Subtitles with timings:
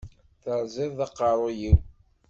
[0.43, 1.77] Teṛẓiḍ-iyi aqeṛṛuy-iw.